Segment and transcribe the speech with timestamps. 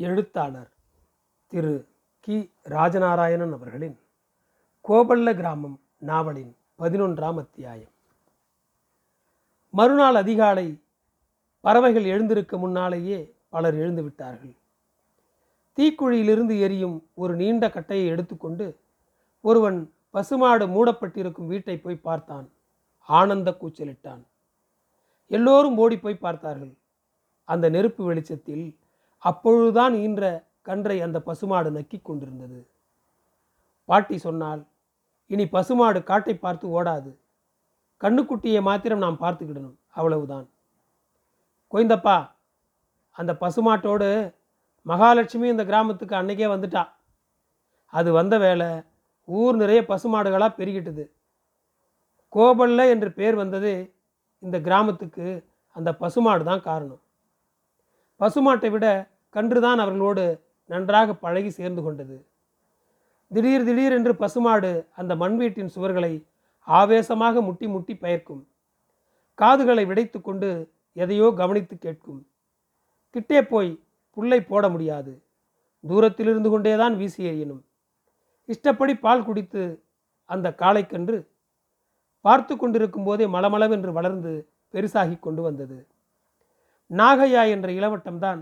[0.00, 0.70] எழுத்தாளர்
[1.46, 1.86] திரு
[2.20, 2.50] கி.
[2.64, 3.98] ராஜநாராயணன் அவர்களின்
[4.88, 7.90] கோபல்ல கிராமம் நாவலின் பதினொன்றாம் அத்தியாயம்.
[9.70, 10.80] மறுநாள் அதிகாலை
[11.60, 14.54] பறவைகள் எழுந்திருக்க முன்னாலேயே பலர் எழுந்து விட்டார்கள்.
[15.76, 18.76] தீக்குழியிலிருந்து எரியும் ஒரு நீண்ட கட்டையை எடுத்துக்கொண்டு
[19.40, 22.50] ஒருவன் பசுமாடு மூடப்பட்டிருக்கும் வீட்டை போய் பார்த்தான்.
[23.00, 24.22] ஆனந்த கூச்சலிட்டான்.
[25.28, 26.74] எல்லோரும் ஓடி போய் பார்த்தார்கள்.
[27.44, 28.78] அந்த நெருப்பு வெளிச்சத்தில்
[29.20, 32.70] அப்பொழுதுதான் ஈன்ற கன்றை அந்த பசுமாடு நக்கிக் கொண்டிருந்தது.
[33.84, 34.66] பாட்டி சொன்னால்
[35.26, 37.16] இனி பசுமாடு காட்டை பார்த்து ஓடாது.
[38.00, 39.76] கண்ணுக்குட்டியை மாத்திரம் நாம் பார்த்துக்கிடணும்.
[39.90, 40.48] அவ்வளவுதான்.
[41.72, 42.30] கொய்ந்தப்பா
[43.10, 44.34] அந்த பசுமாட்டோடு
[44.82, 46.88] மகாலட்சுமி இந்த கிராமத்துக்கு அன்னைக்கே வந்துட்டா.
[47.86, 48.82] அது வந்த வேலை
[49.24, 51.10] ஊர் நிறைய பசுமாடுகளாக பெருகிட்டது.
[52.32, 53.94] கோபல்ல என்று பேர் வந்தது
[54.38, 57.00] இந்த கிராமத்துக்கு அந்த பசுமாடு தான் காரணம்.
[58.20, 60.24] பசுமாட்டை விட கன்றுதான் அவர்களோடு
[60.66, 62.16] நன்றாக பழகி சேர்ந்து கொண்டது.
[63.30, 66.12] திடீர் திடீர் என்று பசுமாடு அந்த மண் வீட்டின் சுவர்களை
[66.68, 68.42] ஆவேசமாக முட்டி முட்டி பெயர்க்கும்.
[69.34, 72.26] காதுகளை விடைத்து கொண்டு எதையோ கவனித்து கேட்கும்.
[73.10, 73.70] கிட்டே போய்
[74.12, 75.22] புல்லை போட முடியாது.
[75.84, 77.62] தூரத்தில் இருந்து கொண்டேதான் வீசி எறியணும்.
[78.48, 79.84] இஷ்டப்படி பால் குடித்து
[80.24, 81.28] அந்த காளைக்கன்று
[82.24, 84.32] பார்த்து கொண்டிருக்கும் போதே மளமளவென்று வளர்ந்து
[84.74, 85.88] பெருசாகி கொண்டு வந்தது.
[86.90, 88.40] நாகையா என்ற இளவட்டம்தான்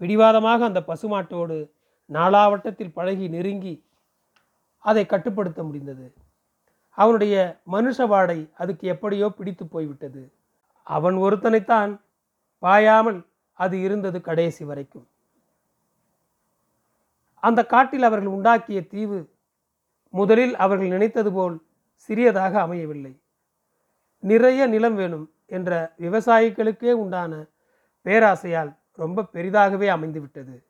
[0.00, 1.70] பிடிவாதமாக அந்த பசுமாட்டோடு
[2.10, 3.84] நாலாவட்டத்தில் பழகி நெருங்கி
[4.78, 6.14] அதை கட்டுப்படுத்த முடிந்தது.
[6.90, 10.32] அவனுடைய மனுஷ வாடை அதுக்கு எப்படியோ பிடித்து போய்விட்டது.
[10.82, 12.00] அவன் ஒருத்தனைத்தான்
[12.62, 15.06] பாயாமல் அது இருந்தது கடைசி வரைக்கும்.
[17.34, 19.32] அந்த காட்டில் அவர்கள் உண்டாக்கிய தீவு
[20.10, 21.56] முதலில் அவர்கள் நினைத்தது போல்
[21.94, 23.20] சிறியதாக அமையவில்லை.
[24.18, 27.32] நிறைய நிலம் வேணும் என்ற விவசாயிகளுக்கே உண்டான
[28.04, 30.64] பேராசையால் ரொம்ப பெரிதாகவே அமைந்துவிட்டது.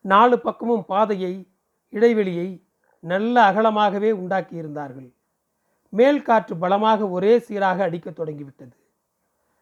[0.00, 1.48] நாலு பக்கமும் பாதையை
[1.90, 2.64] இடைவெளியை
[3.00, 5.12] நல்ல அகலமாகவே உண்டாக்கியிருந்தார்கள்.
[5.88, 8.76] மேல் காற்று பலமாக ஒரே சீராக அடிக்கத் தொடங்கிவிட்டது.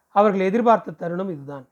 [0.09, 1.69] அவர்கள் எதிர்பார்த்த தருணம் இதுதான்.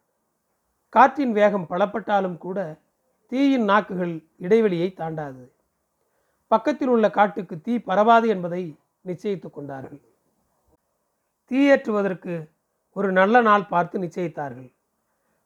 [0.88, 2.78] காற்றின் வேகம் பலப்பட்டாலும் கூட
[3.26, 5.52] தீயின் நாக்குகள் இடைவெளியை தாண்டாது.
[6.46, 10.00] பக்கத்தில் உள்ள காட்டுக்கு தீ பரவாது என்பதை நிச்சயித்துக் கொண்டார்கள்.
[11.48, 12.48] தீயேற்றுவதற்கு
[12.92, 14.78] ஒரு நல்ல நாள் பார்த்து நிச்சயித்தார்கள்.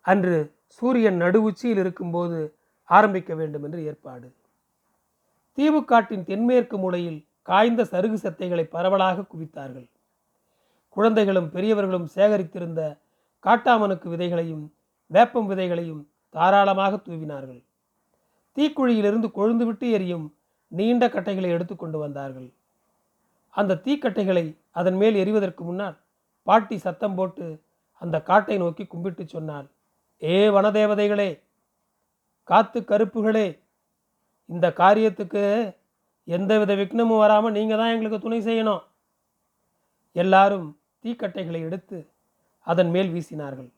[0.07, 2.39] அன்று சூரியன் நடுவுச்சியில் இருக்கும்போது
[2.85, 4.29] ஆரம்பிக்க வேண்டும் என்று ஏற்பாடு.
[5.59, 9.89] தீவுக்காட்டின் தென்மேற்கு மூலையில் காய்ந்த சருகு சத்தைகளை பரவலாக குவித்தார்கள்.
[10.97, 13.01] குழந்தைகளும் பெரியவர்களும் சேகரித்திருந்த
[13.45, 14.65] காட்டாமனுக்கு விதைகளையும்
[15.11, 17.63] வேப்பம் விதைகளையும் தாராளமாக தூவினார்கள்.
[18.57, 20.27] தீக்குழியிலிருந்து கொழுந்துவிட்டு எரியும்
[20.69, 22.49] நீண்ட கட்டைகளை எடுத்து கொண்டு வந்தார்கள்.
[23.51, 25.97] அந்த தீக்கட்டைகளை அதன் மேல் எரிவதற்கு முன்னால்
[26.43, 27.47] பாட்டி சத்தம் போட்டு
[28.03, 29.69] அந்த காட்டை நோக்கி கும்பிட்டு சொன்னாள்.
[30.23, 31.31] ஏ வனதேவதைகளே
[32.49, 33.47] காத்து கருப்புகளே
[34.49, 35.43] இந்த காரியத்துக்கு
[36.29, 38.83] எந்தவித விக்னமும் வராமல் நீங்கள் தான் எங்களுக்கு துணை செய்யணும்.
[40.17, 40.67] எல்லாரும்
[41.05, 41.99] தீக்கட்டைகளை எடுத்து
[42.67, 43.71] அதன் மேல் வீசினார்கள்.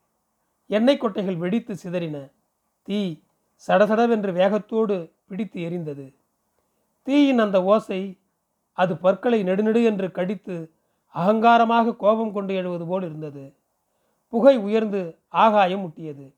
[0.70, 2.16] எண்ணெய் கொட்டைகள் வெடித்து சிதறின.
[2.88, 2.98] தீ
[3.68, 4.96] சடசடவென்று வேகத்தோடு
[5.28, 6.06] பிடித்து எரிந்தது.
[7.06, 8.00] தீயின் அந்த ஓசை
[8.78, 10.56] அது பற்களை நெடுநெடு என்று கடித்து
[11.14, 13.44] அகங்காரமாக கோபம் கொண்டு எழுவது போல் இருந்தது.
[14.28, 16.32] புகை உயர்ந்து ஆகாயம் முட்டியது.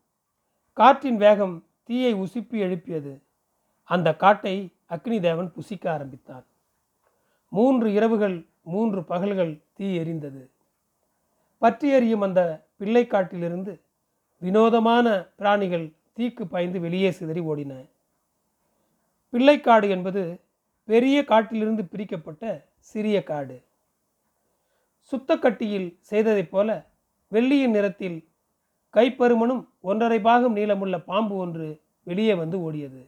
[0.73, 3.23] காற்றின் வேகம் தீயை உசுப்பி எழுப்பியது.
[3.85, 6.45] அந்த காட்டை அக்னி தேவன் புசிக்க ஆரம்பித்தான்.
[7.49, 10.49] மூன்று இரவுகள் மூன்று பகல்கள் தீ எரிந்தது.
[11.59, 13.81] பற்றி எறியும் அந்த பிள்ளைக்காட்டிலிருந்து
[14.39, 17.89] வினோதமான பிராணிகள் தீக்கு பாய்ந்து வெளியே சிதறி ஓடின.
[19.29, 20.41] பிள்ளைக்காடு என்பது
[20.85, 23.63] பெரிய காட்டிலிருந்து பிரிக்கப்பட்ட சிறிய காடு.
[25.13, 26.87] சுத்தக்கட்டியில் செய்ததைப் போல
[27.29, 28.29] வெள்ளியின் நிறத்தில்
[28.95, 33.03] கைப்பருமனும் ஒன்றரை பாகம் நீளமுள்ள பாம்பு ஒன்று வெளியே வந்து ஓடியது.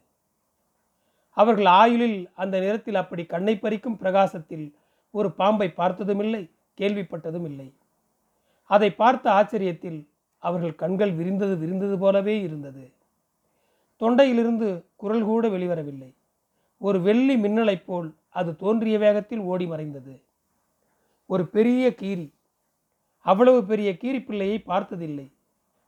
[1.31, 4.75] அவர்கள் ஆயுளில் அந்த நிறத்தில் அப்படி கண்ணை பறிக்கும் பிரகாசத்தில்
[5.11, 7.75] ஒரு பாம்பை பார்த்ததுமில்லை கேள்விப்பட்டதும் இல்லை
[8.65, 10.07] அதை பார்த்த ஆச்சரியத்தில்
[10.39, 12.93] அவர்கள் கண்கள் விரிந்தது விரிந்தது போலவே இருந்தது.
[14.01, 16.15] தொண்டையிலிருந்து குரல் கூட வெளிவரவில்லை.
[16.79, 20.23] ஒரு வெள்ளி மின்னலைப் போல் அது தோன்றிய வேகத்தில் ஓடி மறைந்தது.
[21.27, 22.33] ஒரு பெரிய கீரி
[23.21, 25.33] அவ்வளவு பெரிய கீரிப்பிள்ளையை பார்த்ததில்லை.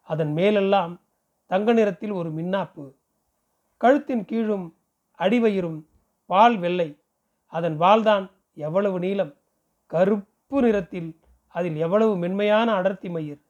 [0.02, 1.00] அதன் மேலெல்லாம்
[1.46, 2.92] தங்க நிறத்தில் ஒரு மின்னாப்பு.
[3.80, 4.74] கழுத்தின் கீழும்
[5.18, 5.82] அடிவயிரும்
[6.26, 6.98] பால் வெள்ளை.
[7.46, 9.34] அதன் வால்தான் எவ்வளவு நீளம்.
[9.86, 13.40] கருப்பு நிறத்தில் அதில் எவ்வளவு மென்மையான அடர்த்தி மயிர்.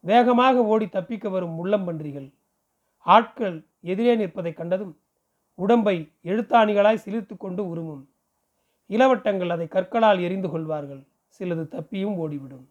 [0.00, 2.32] வேகமாக ஓடி தப்பிக்க வரும் முள்ளம்பன்றிகள்
[2.98, 4.98] ஆட்கள் எதிரே நிற்பதை கண்டதும்
[5.54, 8.08] உடம்பை எழுத்தாணிகளாய் சிலிர்த்து கொண்டு உருமும்.
[8.88, 11.06] இளவட்டங்கள் அதை கற்களால் எரிந்து கொள்வார்கள்.
[11.38, 12.66] சிலது தப்பியும் ஓடிவிடும்.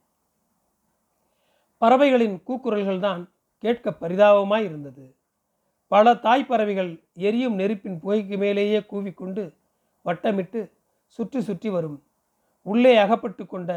[1.77, 5.15] பறவைகளின் கூக்குரல்கள் தான் கேட்க பரிதாபமாய் இருந்தது.
[5.87, 9.53] பல தாய் பறவைகள் எரியும் நெருப்பின் புகைக்கு மேலேயே கூவிக்கொண்டு
[10.05, 10.71] வட்டமிட்டு
[11.05, 12.03] சுற்றி சுற்றி வரும்.
[12.61, 13.71] உள்ளே அகப்பட்டு கொண்ட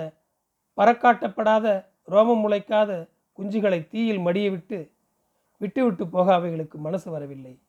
[0.76, 1.66] பறக்காட்டப்படாத
[2.08, 3.08] ரோமம் முளைக்காத
[3.38, 4.78] குஞ்சுகளை தீயில் மடிய விட்டு
[5.56, 7.60] விட்டு விட்டு போக அவைகளுக்கு மனசு வரவில்லை.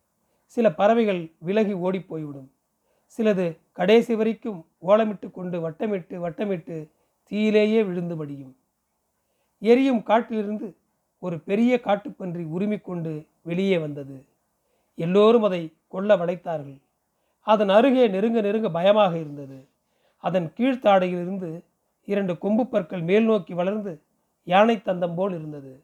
[0.45, 2.51] சில பறவைகள் விலகி ஓடிப் போய்விடும்.
[3.17, 6.75] சிலது கடைசி வரைக்கும் ஓலமிட்டு கொண்டு வட்டமிட்டு வட்டமிட்டு
[7.31, 8.55] தீயிலேயே விழுந்து மடியும்.
[9.59, 10.75] எரியும் காட்டிலிருந்து
[11.19, 14.25] ஒரு பெரிய காட்டுப்பன்றி உரிமிக்கொண்டு வெளியே வந்தது.
[14.95, 16.79] எல்லோரும் அதை கொல்ல வளைத்தார்கள்.
[17.41, 19.67] அதன் அருகே நெருங்க நெருங்க பயமாக இருந்தது.
[20.17, 21.63] அதன் கீழ்த்தாடையிலிருந்து
[22.05, 24.01] இரண்டு கொம்பு பற்கள் மேல் நோக்கி வளர்ந்து
[24.43, 25.83] யானை தந்தம் போல் இருந்தது.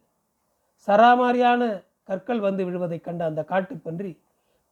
[0.88, 4.18] சராமாரியான கற்கள் வந்து விழுவதைக் கண்ட அந்த காட்டுப்பன்றி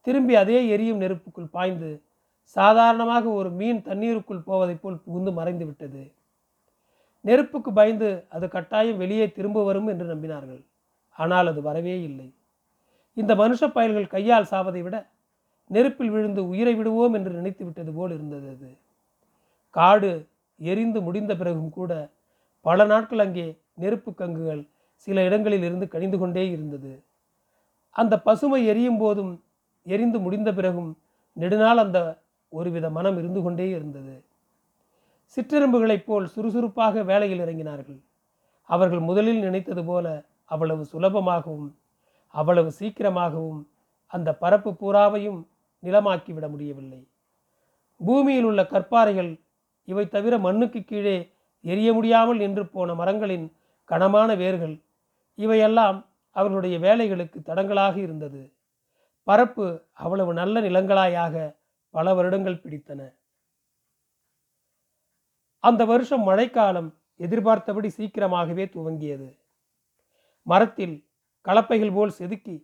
[0.00, 2.02] திரும்பி அதே எரியும் நெருப்புக்குள் பாய்ந்து
[2.42, 6.12] சாதாரணமாக ஒரு மீன் தண்ணீருக்குள் போவதைப் போல் புகுந்து மறைந்து விட்டது.
[7.26, 10.62] நெருப்புக்கு பயந்து அது கட்டாயம் வெளியே திரும்ப வரும் என்று நம்பினார்கள்.
[11.16, 12.28] ஆனால் அது வரவே இல்லை.
[13.16, 14.96] இந்த மனுஷ பயல்கள் கையால் சாவதை விட
[15.70, 18.68] நெருப்பில் விழுந்து உயிரை விடுவோம் என்று நினைத்து விட்டது போல் இருந்தது அது.
[19.76, 20.10] காடு
[20.60, 21.92] எரிந்து முடிந்த பிறகும் கூட
[22.66, 23.46] பல நாட்கள் அங்கே
[23.82, 24.62] நெருப்பு கங்குகள்
[25.06, 26.92] சில இடங்களில் இருந்து கணிந்து கொண்டே இருந்தது.
[27.96, 29.32] அந்த பசுமை எரியும் போதும்
[29.86, 30.90] எரிந்து முடிந்த பிறகும்
[31.36, 31.98] நெடுநாள் அந்த
[32.52, 34.14] ஒருவித மனம் இருந்து கொண்டே இருந்தது.
[35.36, 37.98] சிற்றெரும்புகளைப் போல் சுறுசுறுப்பாக வேலையில் இறங்கினார்கள்.
[38.62, 41.74] அவர்கள் முதலில் நினைத்தது போல அவ்வளவு சுலபமாகவும்
[42.34, 43.60] அவ்வளவு சீக்கிரமாகவும்
[44.06, 45.40] அந்த பரப்பு பூராவையும்
[45.82, 47.08] நிலமாக்கிவிட முடியவில்லை.
[47.96, 49.40] பூமியில் உள்ள கற்பாறைகள்
[49.84, 53.46] இவை தவிர மண்ணுக்கு கீழே எரிய முடியாமல் நின்று போன மரங்களின்
[53.84, 54.82] கனமான வேர்கள்
[55.34, 55.98] இவையெல்லாம்
[56.30, 58.52] அவர்களுடைய வேலைகளுக்கு தடங்களாக இருந்தது.
[59.22, 61.56] பரப்பு அவ்வளவு நல்ல நிலங்களாயாக
[61.90, 63.00] பல வருடங்கள் பிடித்தன.
[65.68, 69.28] அந்த வருஷம் மழைக்காலம் எதிர்பார்த்தபடி சீக்கிரமாகவே துவங்கியது.
[70.46, 70.96] மரத்தில்
[71.44, 72.56] கலப்பைகள் போல் செதுக்கி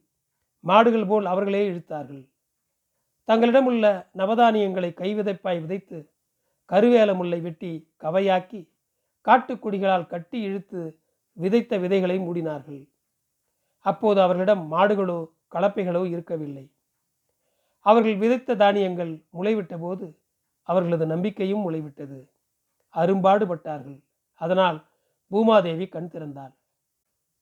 [0.64, 2.24] மாடுகள் போல் அவர்களே இழுத்தார்கள்.
[3.28, 5.98] தங்களிடம் உள்ள நவதானியங்களை கைவிதைப்பாய் விதைத்து
[6.70, 8.60] கருவேல முல்லை வெட்டி கவையாக்கி
[9.26, 10.80] காட்டுக்குடிகளால் கட்டி இழுத்து
[11.36, 12.82] விதைத்த விதைகளை மூடினார்கள்.
[13.86, 15.20] அப்போது அவர்களிடம் மாடுகளோ
[15.52, 16.66] கலப்பைகளோ இருக்கவில்லை.
[17.86, 20.06] அவர்கள் விதைத்த தானியங்கள் முளைவிட்ட போது
[20.68, 22.20] அவர்களது நம்பிக்கையும் முளைவிட்டது.
[22.94, 23.98] அரும்பாடுபட்டார்கள்.
[24.34, 24.86] அதனால்
[25.30, 26.52] பூமாதேவி கண் திறந்தாள்.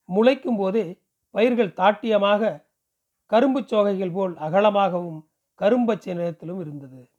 [0.09, 1.01] முளைக்கும் போதே
[1.31, 2.69] பயிர்கள் தாட்டியமாக
[3.27, 5.21] கரும்பு சோகைகள் போல் அகலமாகவும்
[5.61, 7.11] கரும்பச்சை நிறத்திலும் இருந்தது.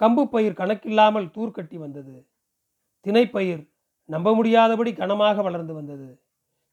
[0.00, 2.26] கம்பு பயிர் கணக்கில்லாமல் தூர்க்கட்டி வந்தது.
[3.06, 3.70] தினைப்பயிர்
[4.04, 6.22] நம்ப முடியாதபடி கனமாக வளர்ந்து வந்தது.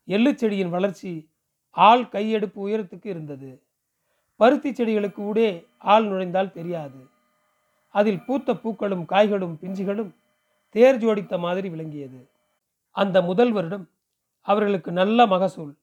[0.07, 1.29] எள்ளு செடியின் வளர்ச்சி
[1.69, 3.63] ஆள் கையெடுப்பு உயரத்துக்கு இருந்தது.
[4.35, 6.99] பருத்தி செடிகளுக்கு ஊடே ஆள் நுழைந்தால் தெரியாது.
[7.89, 10.11] அதில் பூத்த பூக்களும் காய்களும் பிஞ்சுகளும்
[10.69, 12.19] தேர் ஜோடித்த மாதிரி விளங்கியது.
[12.91, 13.85] அந்த முதல் வருடம்
[14.41, 15.73] அவர்களுக்கு நல்ல மகசூல்.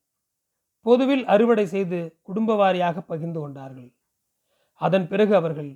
[0.87, 3.91] பொதுவில் அறுவடை செய்து குடும்ப வாரியாக பகிர்ந்து கொண்டார்கள்.
[4.75, 5.71] அதன் பிறகு அவர்கள்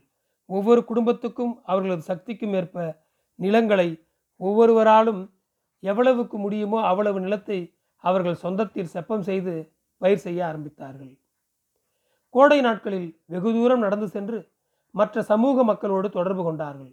[0.47, 3.05] ஒவ்வொரு குடும்பத்துக்கும் அவர்களது சக்திக்கும் ஏற்ப
[3.35, 3.89] நிலங்களை
[4.37, 5.23] ஒவ்வொருவராலும்
[5.83, 7.59] எவ்வளவுக்கு முடியுமோ அவ்வளவு நிலத்தை
[8.05, 11.13] அவர்கள் சொந்தத்தில் செப்பம் செய்து பயிர் செய்ய ஆரம்பித்தார்கள்.
[12.35, 14.39] கோடை நாட்களில் வெகு தூரம் நடந்து சென்று
[14.95, 16.93] மற்ற சமூக மக்களோடு தொடர்பு கொண்டார்கள்.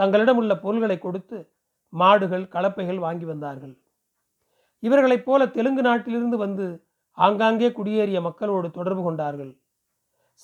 [0.00, 1.38] தங்களிடம் உள்ள பொருள்களை கொடுத்து
[1.92, 3.72] மாடுகள் கலப்பைகள் வாங்கி வந்தார்கள்.
[4.82, 6.66] இவர்களைப் போல தெலுங்கு நாட்டிலிருந்து வந்து
[7.18, 9.50] ஆங்காங்கே குடியேறிய மக்களோடு தொடர்பு கொண்டார்கள்.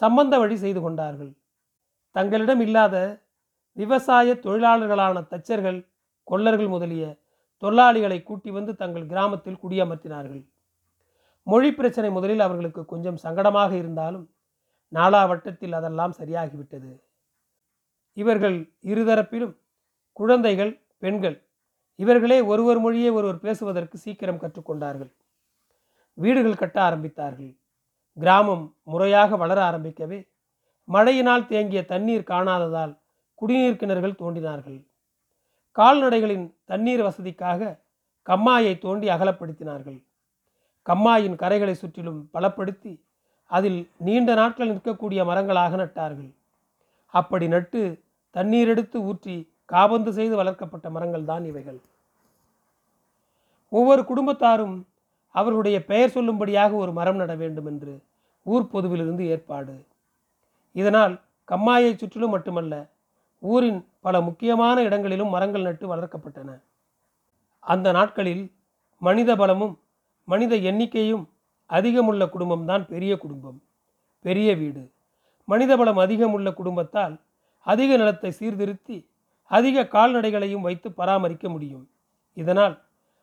[0.01, 1.31] சம்பந்த வழி செய்து கொண்டார்கள்.
[2.17, 2.97] தங்களிடம் இல்லாத
[3.77, 5.79] விவசாய தொழிலாளர்களான தச்சர்கள்
[6.29, 7.05] கொல்லர்கள் முதலிய
[7.63, 10.43] தொழிலாளிகளை கூட்டி வந்து தங்கள் கிராமத்தில் குடியமர்த்தினார்கள்.
[11.47, 14.27] மொழி பிரச்சனை முதலில் அவர்களுக்கு கொஞ்சம் சங்கடமாக இருந்தாலும்
[14.93, 16.91] நாலா வட்டத்தில் அதெல்லாம் சரியாகிவிட்டது.
[18.17, 19.55] இவர்கள் இருதரப்பிலும்
[20.13, 21.37] குழந்தைகள் பெண்கள்.
[21.95, 25.13] இவர்களே ஒருவர் மொழியே ஒருவர் பேசுவதற்கு சீக்கிரம் கற்றுக்கொண்டார்கள்.
[26.15, 27.53] வீடுகள் கட்ட ஆரம்பித்தார்கள்.
[28.17, 30.19] கிராமம் முறையாக வளர ஆரம்பிக்கவே
[30.89, 32.93] மழையினால் தேங்கிய தண்ணீர் காணாததால்
[33.35, 34.79] குடிநீர் கிணறுகள் தோண்டினார்கள்.
[35.77, 37.81] கால்நடைகளின் தண்ணீர் வசதிக்காக
[38.27, 39.99] கம்மாயை தோண்டி அகலப்படுத்தினார்கள்.
[40.83, 42.93] கம்மாயின் கரைகளை சுற்றிலும் பலப்படுத்தி
[43.51, 46.31] அதில் நீண்ட நாட்கள் நிற்கக்கூடிய மரங்களாக நட்டார்கள்.
[47.15, 48.05] அப்படி நட்டு
[48.37, 49.37] தண்ணீர் எடுத்து ஊற்றி
[49.73, 51.79] காபந்து செய்து வளர்க்கப்பட்ட மரங்கள் தான் இவைகள்.
[53.73, 54.77] ஒவ்வொரு குடும்பத்தாரும்
[55.35, 57.95] அவர்களுடைய பெயர் சொல்லும்படியாக ஒரு மரம் நட வேண்டும் என்று
[58.47, 59.75] ஊர் பொதுவிலிருந்து ஏற்பாடு.
[60.73, 61.15] இதனால்
[61.49, 62.75] கம்மாயை சுற்றிலும் மட்டுமல்ல
[63.43, 66.51] ஊரின் பல முக்கியமான இடங்களிலும் மரங்கள் நட்டு வளர்க்கப்பட்டன.
[67.65, 68.45] அந்த நாட்களில்
[69.03, 69.75] மனித பலமும்
[70.29, 71.25] மனித எண்ணிக்கையும்
[71.71, 73.59] அதிகமுள்ள குடும்பம்தான் பெரிய குடும்பம்
[74.25, 74.83] பெரிய வீடு.
[75.49, 77.15] மனித பலம் அதிகமுள்ள குடும்பத்தால்
[77.67, 78.97] அதிக நிலத்தை சீர்திருத்தி
[79.51, 81.85] அதிக கால்நடைகளையும் வைத்து பராமரிக்க முடியும்.
[82.37, 82.75] இதனால்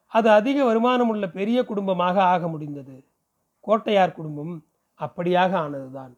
[0.07, 2.95] அது அதிக வருமானமுள்ள பெரிய குடும்பமாக ஆக முடிந்தது.
[3.59, 4.55] கோட்டையார் குடும்பம்
[4.99, 6.13] அப்படியாக ஆனதுதான்.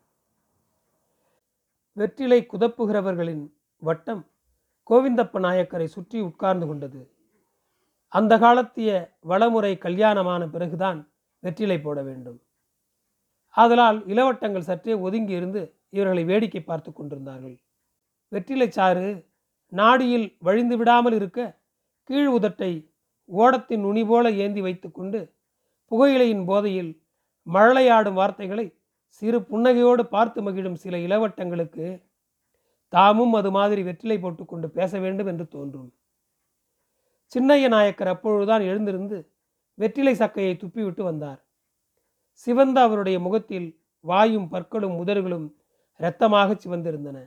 [1.98, 3.44] வெற்றிலை குதப்புகிறவர்களின்
[3.82, 4.24] வட்டம்
[4.90, 7.02] கோவிந்தப்ப நாயக்கரை சுற்றி உட்கார்ந்து கொண்டது.
[8.08, 8.90] அந்த காலத்திய
[9.20, 11.00] வளமுறை கல்யாணமான பிறகுதான்
[11.44, 12.40] வெற்றிலை போட வேண்டும்.
[13.56, 17.56] ஆதலால் இளவட்டங்கள் சற்றே ஒதுங்கி இருந்து இவர்களை வேடிக்கை பார்த்து கொண்டிருந்தார்கள்.
[18.32, 19.08] வெற்றிலை சாறு
[19.72, 21.40] நாடியில் வழிந்து விடாமல் இருக்க
[22.04, 22.72] கீழ் உதட்டை
[23.30, 25.20] ஓடத்தின் நுனி போல ஏந்தி வைத்துக்கொண்டு
[25.92, 26.92] புகையிலையின் போதையில்
[27.48, 28.66] மழலையாடும் வார்த்தைகளை
[29.08, 31.86] சிறு புன்னகையோடு பார்த்து மகிழும் சில இளவட்டங்களுக்கு
[32.90, 35.94] தாமும் அது மாதிரி வெற்றிலை போட்டுக்கொண்டு பேச வேண்டும் என்று தோன்றும்.
[37.32, 39.18] சின்னைய நாயக்கர் அப்பொழுதுதான் எழுந்திருந்து
[39.78, 41.40] வெற்றிலை சக்கையை துப்பிவிட்டு வந்தார்.
[42.34, 45.48] சிவந்த அவருடைய முகத்தில் வாயும் பற்களும் உதடுகளும்
[46.00, 47.18] இரத்தமாக சிவந்திருந்தன.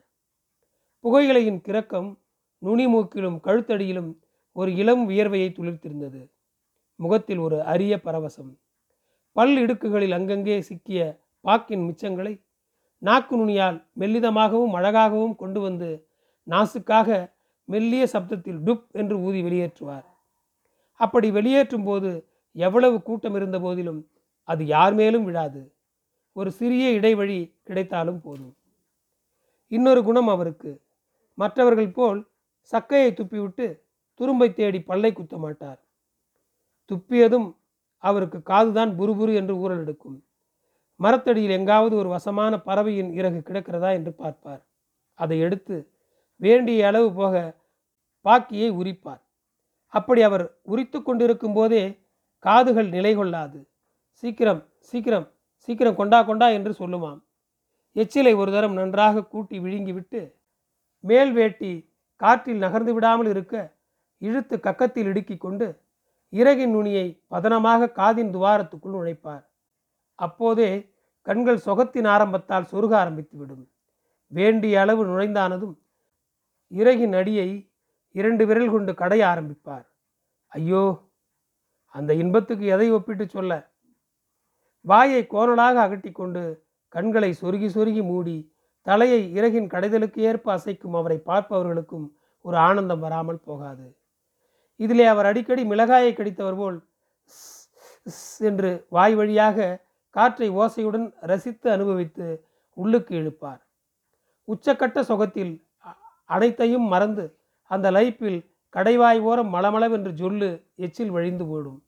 [1.04, 2.18] புகையிலையின் கிறக்கம்
[2.58, 4.18] நுனி மூக்கிலும் கழுத்தடியிலும்
[4.52, 6.30] ஒரு இளம் வியர்வையை துளிர்த்திருந்தது.
[6.96, 8.58] முகத்தில் ஒரு அரிய பரவசம்.
[9.32, 12.44] பல் இடுக்குகளில் அங்கங்கே சிக்கிய பாக்கின் மிச்சங்களை
[12.98, 16.08] நாக்கு நுனியால் மெல்லிதமாகவும் அழகாகவும் கொண்டு வந்து
[16.50, 17.32] நாசுக்காக
[17.64, 20.04] மெல்லிய சப்தத்தில் டுப் என்று ஊதி வெளியேற்றுவார்.
[20.94, 24.10] அப்படி வெளியேற்றும் போது எவ்வளவு கூட்டம் இருந்த போதிலும்
[24.42, 25.74] அது யார் மேலும் விழாது.
[26.32, 28.56] ஒரு சிறிய இடைவழி கிடைத்தாலும் போதும்.
[29.66, 30.86] இன்னொரு குணம் அவருக்கு.
[31.38, 32.20] மற்றவர்கள் போல்
[32.72, 33.66] சக்கையை துப்பிவிட்டு
[34.20, 35.80] துரும்பை தேடி பல்லை குத்த மாட்டார்.
[36.90, 37.48] துப்பியதும்
[38.04, 40.18] அவருக்கு காதுதான் புருபுரு என்று ஊரல் எடுக்கும்.
[40.96, 44.62] மரத்தடியில் எங்காவது ஒரு வசமான பறவையின் இறகு கிடக்கிறதா என்று பார்ப்பார்.
[45.14, 45.76] அதை எடுத்து
[46.36, 47.34] வேண்டிய அளவு போக
[48.24, 49.22] பாக்கியை உரிப்பார்.
[49.86, 51.82] அப்படி அவர் உரித்து கொண்டிருக்கும் போதே
[52.44, 53.60] காதுகள் நிலை கொள்ளாது.
[54.22, 55.26] சீக்கிரம் சீக்கிரம்
[55.68, 57.20] சீக்கிரம் கொண்டா கொண்டா என்று சொல்லுமாம்.
[57.96, 60.20] எச்சிலை ஒரு தரம் நன்றாக கூட்டி விழுங்கிவிட்டு
[61.00, 61.72] மேல் வேட்டி
[62.20, 63.54] காற்றில் நகர்ந்து விடாமல் இருக்க
[64.22, 65.66] இழுத்து கக்கத்தில் இடுக்கி கொண்டு
[66.32, 69.44] இறகின் நுனியை பதனமாக காதின் துவாரத்துக்குள் நுழைப்பார்.
[70.18, 70.70] அப்போதே
[71.26, 73.64] கண்கள் சொகத்தின் ஆரம்பத்தால் சொருக ஆரம்பித்துவிடும்
[74.32, 75.74] வேண்டிய அளவு நுழைந்தானதும்
[76.72, 77.48] இறகின் அடியை
[78.14, 79.86] இரண்டு விரல் கொண்டு கடைய ஆரம்பிப்பார்.
[80.52, 80.84] ஐயோ
[81.94, 83.52] அந்த இன்பத்துக்கு எதை ஒப்பிட்டு சொல்ல?
[84.84, 86.42] வாயை கோணலாக அகட்டி கொண்டு
[86.88, 88.36] கண்களை சொருகி சொருகி மூடி
[88.88, 92.06] தலையை இறகின் கடைதலுக்கு ஏற்ப அசைக்கும் அவரை பார்ப்பவர்களுக்கும்
[92.44, 93.86] ஒரு ஆனந்தம் வராமல் போகாது.
[94.80, 96.78] இதிலே அவர் அடிக்கடி மிளகாயை கடித்தவர் போல்
[98.40, 99.66] என்று வாய் வழியாக
[100.16, 102.26] காற்றை ஓசையுடன் ரசித்து அனுபவித்து
[102.76, 103.62] உள்ளுக்கு இழுப்பார்
[104.48, 105.52] உச்சக்கட்ட சொகத்தில்
[106.30, 107.24] அனைத்தையும் மறந்து
[107.70, 108.38] அந்த லைப்பில்
[108.74, 110.48] கடைவாய் ஓரம் மளமளவென்று ஜொல்லு
[110.86, 111.80] எச்சில் வழிந்து போடும்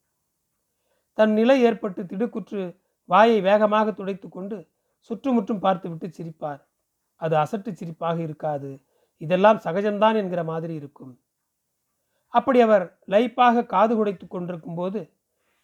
[1.17, 2.61] தன் நிலை ஏற்பட்டு திடுக்குற்று
[3.09, 4.57] வாயை வேகமாக துடைத்து கொண்டு
[5.09, 6.61] சுற்றுமுற்றும் பார்த்துவிட்டு சிரிப்பார்.
[7.21, 8.83] அது அசட்டு சிரிப்பாக இருக்காது.
[9.17, 11.19] இதெல்லாம் சகஜம்தான் என்கிற மாதிரி இருக்கும்.
[12.27, 15.13] அப்படி அவர் லைப்பாக காது குடைத்து கொண்டிருக்கும் போது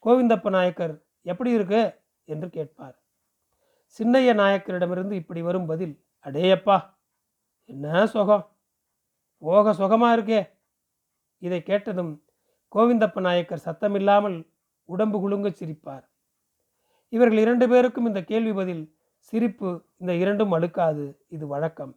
[0.06, 2.00] கோவிந்தப்ப நாயக்கர் எப்படி இருக்கு?
[2.24, 2.96] என்று கேட்பார்.
[3.98, 6.78] சின்னைய நாயக்கரிடமிருந்து இப்படி வரும் பதில் அடேயப்பா
[7.64, 8.46] என்ன சுகம்?
[9.38, 10.42] போக சுகமா இருக்கே?
[11.38, 12.14] இதை கேட்டதும்
[12.76, 14.38] கோவிந்தப்ப நாயக்கர் சத்தமில்லாமல்
[14.84, 16.06] உடம்பு குலுங்க சிரிப்பார்.
[17.10, 18.97] இவர்கள் இரண்டு பேருக்கும் இந்த கேள்வி பதில்
[19.30, 19.70] சிரிப்பு
[20.02, 21.06] இந்த இரண்டும் அழுக்காது
[21.36, 21.94] இது வழக்கம்.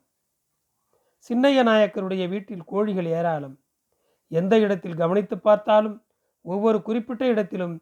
[1.31, 3.57] சின்னைய நாயக்கருடைய வீட்டில் கோழிகள் ஏராளம்.
[4.31, 5.97] எந்த இடத்தில் கவனித்து பார்த்தாலும்
[6.45, 7.75] ஒவ்வொரு குறிப்பிட்ட இடத்திலும்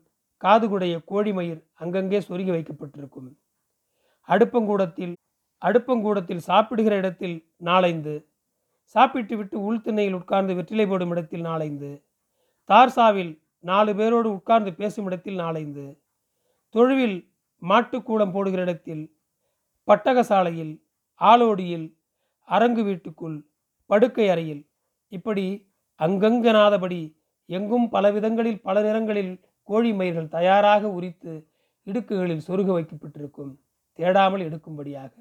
[0.42, 3.30] காதுகுடைய கோழிமயிர் அங்கங்கே சொருகி வைக்கப்பட்டிருக்கும்.
[4.28, 5.14] அடுப்பங்கூடத்தில்
[5.62, 8.14] அடுப்பங்கூடத்தில் சாப்பிடுகிற இடத்தில் நாளைந்து
[8.94, 11.90] சாப்பிட்டு விட்டு உள்திண்ணையில் உட்கார்ந்து வெற்றிலை போடும் இடத்தில் நாளைந்து
[12.68, 13.32] தார்சாவில்
[13.64, 15.86] நாலு பேரோடு உட்கார்ந்து பேசும் இடத்தில் நாளைந்து
[16.74, 17.18] தொழுவில்
[17.62, 19.04] மாட்டுக்கூடம் போடுகிற இடத்தில்
[19.88, 20.74] பட்டகசாலையில்
[21.20, 21.86] ஆலோடியில்
[22.48, 23.38] அரங்கு வீட்டுக்குள்
[23.90, 24.62] படுக்கை அறையில்.
[25.08, 25.44] இப்படி
[26.00, 27.00] அங்கங்கனாதபடி
[27.48, 29.32] எங்கும் பல விதங்களில் பல நிறங்களில்
[29.68, 31.32] கோழி மயிர்கள் தயாராக உரித்து
[31.86, 33.52] இடுக்குகளில் சொருக வைக்கப்பட்டிருக்கும்.
[33.98, 35.12] தேடாமல் எடுக்கும்படியாக.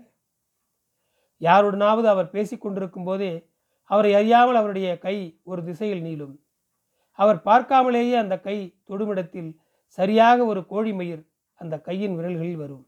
[1.41, 3.31] யாருடனாவது அவர் பேசிக்கொண்டிருக்கும் போதே
[3.91, 6.35] அவரை அறியாமல் அவருடைய கை ஒரு திசையில் நீளும்.
[7.19, 8.57] அவர் பார்க்காமலேயே அந்த கை
[8.89, 9.51] தொடுமிடத்தில்
[9.97, 11.23] சரியாக ஒரு கோழி மயிர்
[11.61, 12.85] அந்த கையின் விரல்களில் வரும்.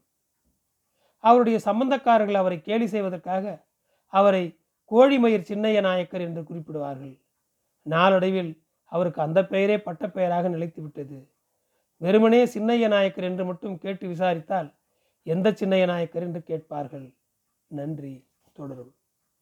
[1.20, 3.64] அவருடைய சம்பந்தக்காரர்கள் அவரை கேலி செய்வதற்காக
[4.06, 4.58] அவரை
[4.90, 7.20] கோழிமயிர் சின்னைய நாயக்கர் என்று குறிப்பிடுவார்கள்.
[7.82, 10.48] நாளடைவில் அவருக்கு அந்த பெயரே பட்ட பெயராக
[11.96, 14.74] வெறுமனே சின்னைய நாயக்கர் என்று மட்டும் கேட்டு விசாரித்தால்
[15.22, 17.14] எந்த சின்னைய நாயக்கர் என்று கேட்பார்கள்.
[17.66, 18.28] நன்றி.
[18.52, 18.94] தொடரும்.